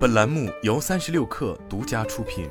[0.00, 2.48] 本栏目由三十六氪独家出品。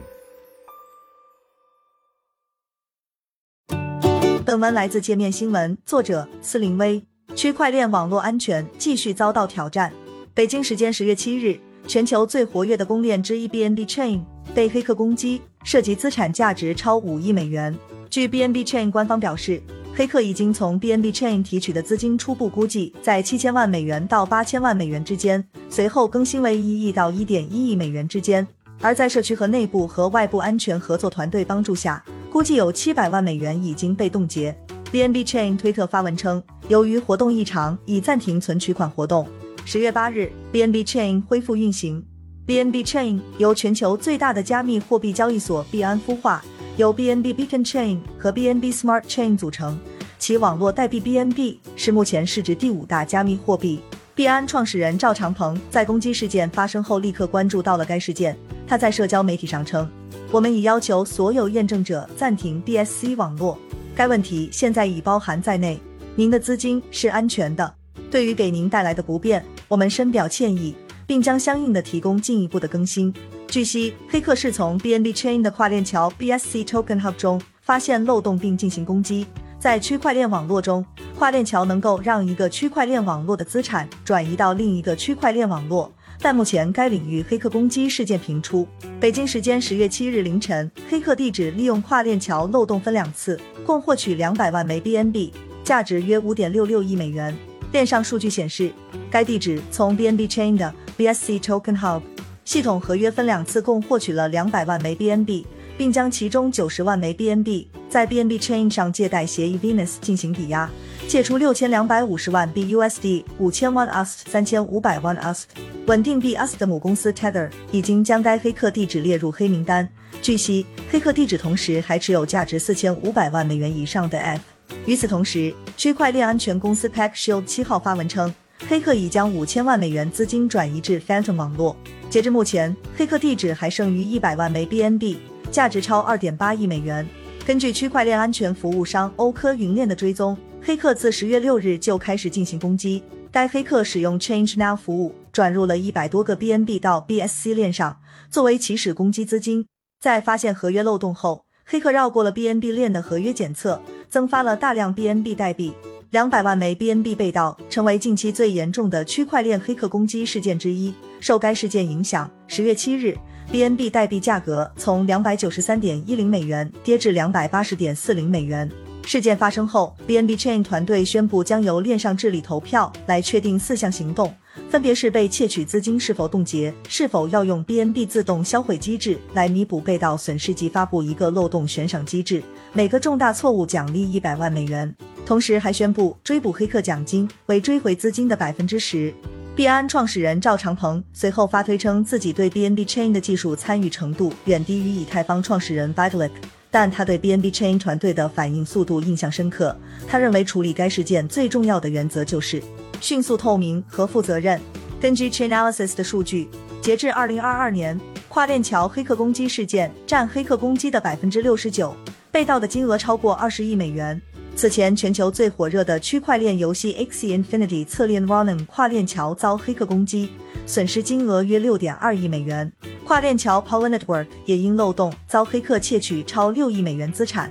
[4.45, 7.03] 本文来自界面新闻，作者司林威。
[7.35, 9.91] 区块链网络安全继续遭到挑战。
[10.35, 14.21] 北京时间十月七日，全球最活跃的公链之一 BNB Chain
[14.53, 17.75] 被黑客攻击，涉及资产价值超五亿美元。
[18.11, 19.59] 据 BNB Chain 官方表示。
[19.99, 28.47] 黑客已经从 BNB Chain 提取的资金初步估计在七千万美元到八千万美元之间，随后更新为一亿到一点一亿美元之间。
[28.79, 32.01] 而在社区和内部和外部安全合作团队帮助下，
[32.31, 34.57] 估计有七百万美元已经被冻结。
[34.89, 39.27] BNB Chain 推特发文称，由于活动异常，已暂停存取款活动。
[39.65, 42.01] 十月八日，BNB Chain 恢复运行。
[42.47, 46.41] BNB Chain 由全球最大的加密货币交易所币安孵化。
[46.79, 49.77] 由 BNB Beacon Chain 和 BNB Smart Chain 组成，
[50.17, 53.81] 其网络代币 BNB 是目前市值第五大加密货币。
[54.15, 58.33] 币安创始人赵长鹏在攻击事件发生后立刻关注到了该事件。
[58.65, 59.85] 他在社交媒体上称
[60.31, 63.59] ：“我们已要求所有验证者暂停 BSC 网络，
[63.93, 65.77] 该问题现在已包含在内。
[66.15, 67.75] 您的资金是安全的。
[68.09, 70.73] 对于给您带来的不便，我们深表歉意，
[71.09, 73.11] 并将相应的提供进一步的更新。”
[73.49, 79.25] 据悉，黑客是从 BNB Chain 的跨链桥 BSC Token Hub 中发现漏洞并进行攻击。
[79.57, 80.85] 在区块链网络中，
[81.17, 88.67] 跨链桥能够让一个区块链网络的资产转移到另一个区块链网络，但目前该领域黑客攻击事件频出。
[88.99, 95.31] 北京时间十月七日凌晨，黑客地址利用跨链桥漏洞分两次，共获取两百万枚 BNB，
[95.63, 97.35] 价值约五点六六亿美元。
[97.71, 98.71] 链上数据显示，
[99.11, 102.01] 该地址从 BNB Chain 的 BSC Token Hub。
[102.43, 105.45] 系统合约分两次，共获取了两百万枚 BNB，
[105.77, 110.69] 并将其中九十万枚 BNB 在 BNB Chain 上借贷协议 Venus 进行抵押，
[111.07, 115.43] 借出六千两百五十万 BUSD，五千万 UST，三千五百万 UST。
[115.85, 119.87] 稳定币 UST 的母公司 Tether 已经将该黑客地址列入黑名单。
[120.21, 124.41] 据悉，黑客地址同时还持有价值四千五百万美元以上的 F。
[124.85, 128.33] 与此同时，区块链安全公司 Pack Shield 七号发文称。
[128.67, 131.75] 黑客已将五千万美元资金转移至 Phantom 网络。
[132.09, 135.17] 截至目前，黑客地址还剩余一百万枚 BNB，
[135.51, 137.07] 价值超二点八亿美元。
[137.45, 143.01] 根据区块链安全服务商欧科云链的追踪，黑客自十月六日就开始进行攻击。
[143.31, 147.99] 该黑客使用 Change Now 服务转入了一百多个 BNB 到 BSC 链上，
[148.29, 149.65] 作为起始攻击资金。
[149.99, 155.73] 在发现合约漏洞后，黑客绕过了 BNB 链的合约检测，增发了大量 BNB 代币。
[156.11, 160.91] 两百万枚 BNB 被盗，成为近期最严重的区块链黑客攻击事件之一。
[161.19, 163.15] 受该事件影响，十月七日
[163.51, 168.67] ，BNB 代币价格从两百九十三点一零美元跌至两百八十点四零美元。
[169.05, 174.33] 事件发生后，BNB Chain 团队宣布将由链上治理投票来确定四项行动，
[174.67, 182.41] 分别是被窃取资金是否冻结、是否要用 BNB 自动销毁机制来弥补被盗损失及发布一个漏洞悬赏机制，
[182.73, 184.95] 每个重大错误奖励一百万美元。
[185.29, 189.13] 同时还宣布追捕黑客奖金为追回资金的百分之十。
[189.55, 196.31] 币安创始人赵长鹏随后发推称，自己对 BNB Chain 的技术参与程度远低于以太坊创始人 Vitalik，
[196.71, 199.77] 但他对 BNB Chain 团队的反应速度印象深刻。
[200.07, 202.59] 他认为处理该事件最重要的原则就是
[202.99, 204.59] 迅速、透明和负责任。
[204.99, 206.49] 根据 Chainalysis 的数据，
[206.81, 207.95] 截至二零二二年，
[208.29, 211.95] 跨链桥黑客攻击事件占黑客攻击的百分之六十九，
[212.31, 214.19] 被盗的金额超过二十亿美元。
[214.55, 220.29] 此前，全球最火热的区块链游戏 Axie Infinity 侧链 Ronin 跨链桥遭黑客攻击，
[220.65, 222.69] 损失金额约六点二亿美元。
[223.05, 227.49] 跨链桥 Polar Network 也因漏洞遭黑客窃取超六亿美元资产。